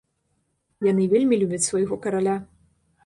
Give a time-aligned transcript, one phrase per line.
[0.91, 2.35] Яны вельмі любяць свайго караля.